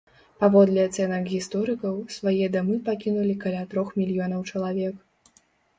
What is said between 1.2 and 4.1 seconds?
гісторыкаў, свае дамы пакінулі каля трох